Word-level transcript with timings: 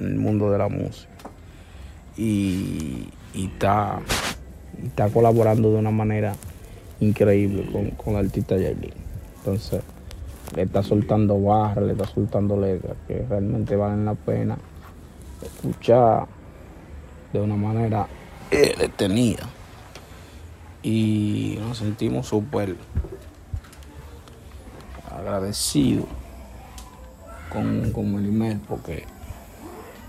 En 0.00 0.06
el 0.06 0.16
mundo 0.16 0.50
de 0.50 0.58
la 0.58 0.68
música. 0.68 1.10
Y, 2.16 3.08
y 3.34 3.46
está, 3.46 4.00
está 4.82 5.08
colaborando 5.10 5.70
de 5.70 5.78
una 5.78 5.90
manera 5.90 6.34
increíble 7.00 7.66
con, 7.70 7.90
con 7.90 8.14
el 8.14 8.26
artista 8.26 8.56
Yailin. 8.56 8.92
Entonces, 9.38 9.82
le 10.54 10.62
está 10.62 10.82
soltando 10.82 11.40
barras, 11.40 11.84
le 11.84 11.92
está 11.92 12.06
soltando 12.06 12.58
letras 12.58 12.96
que 13.06 13.24
realmente 13.28 13.76
valen 13.76 14.04
la 14.04 14.14
pena 14.14 14.56
escuchar 15.42 16.26
de 17.32 17.40
una 17.40 17.56
manera 17.56 18.06
detenida. 18.50 19.48
Y 20.82 21.58
nos 21.60 21.78
sentimos 21.78 22.28
súper 22.28 22.76
agradecidos 25.10 26.06
con, 27.50 27.90
con 27.90 28.14
Melimel 28.14 28.60
porque 28.68 29.04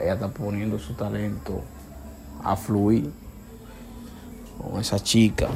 Ella 0.00 0.14
está 0.14 0.28
poniendo 0.28 0.78
su 0.78 0.94
talento 0.94 1.62
a 2.42 2.56
fluir 2.56 3.10
con 4.58 4.80
esa 4.80 4.98
chica, 4.98 5.48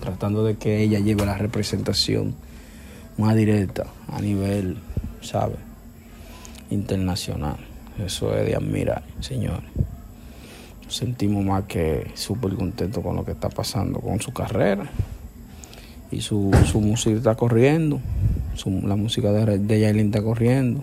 tratando 0.00 0.44
de 0.44 0.56
que 0.56 0.82
ella 0.82 0.98
lleve 1.00 1.24
la 1.26 1.36
representación 1.36 2.34
más 3.18 3.34
directa 3.36 3.86
a 4.08 4.20
nivel, 4.20 4.78
¿sabe? 5.20 5.56
Internacional. 6.70 7.56
Eso 8.04 8.34
es 8.36 8.46
de 8.46 8.56
admirar, 8.56 9.04
señores. 9.20 9.70
Nos 10.84 10.96
sentimos 10.96 11.44
más 11.44 11.64
que 11.64 12.10
súper 12.14 12.54
contentos 12.54 13.02
con 13.02 13.16
lo 13.16 13.24
que 13.24 13.32
está 13.32 13.48
pasando 13.48 14.00
con 14.00 14.20
su 14.20 14.32
carrera. 14.32 14.90
Y 16.10 16.20
su, 16.20 16.50
su 16.70 16.80
música 16.80 17.16
está 17.16 17.34
corriendo. 17.36 18.00
Su- 18.54 18.82
la 18.86 18.96
música 18.96 19.32
de, 19.32 19.58
de 19.58 19.80
Yailin 19.80 20.06
está 20.06 20.22
corriendo. 20.22 20.82